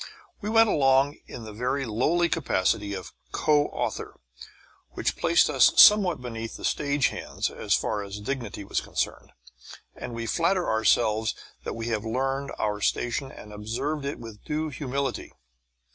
[0.41, 4.19] We went along in the very lowly capacity of co author,
[4.93, 9.31] which placed us somewhat beneath the stage hands as far as dignity was concerned;
[9.95, 11.33] and we flatter ourself
[11.65, 15.33] that we have learned our station and observe it with due humility.